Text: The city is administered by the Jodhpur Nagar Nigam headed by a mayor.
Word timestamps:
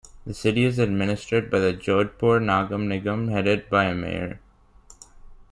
The 0.25 0.33
city 0.33 0.63
is 0.63 0.79
administered 0.79 1.51
by 1.51 1.59
the 1.59 1.73
Jodhpur 1.75 2.39
Nagar 2.43 2.79
Nigam 2.79 3.29
headed 3.29 3.69
by 3.69 3.83
a 3.83 3.93
mayor. 3.93 4.39